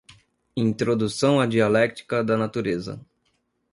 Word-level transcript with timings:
Introdução 0.57 1.39
à 1.39 1.45
"Dialéctica 1.45 2.23
da 2.23 2.35
Natureza" 2.35 2.99